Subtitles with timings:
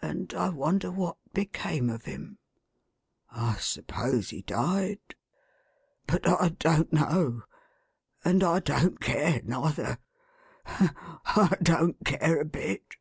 [0.00, 2.38] And I wonder what became of him—
[3.30, 5.00] I suppose he died?
[6.06, 7.42] But I don't know.
[8.24, 9.98] And I don't care, neither;
[10.64, 12.94] I don't care a bit."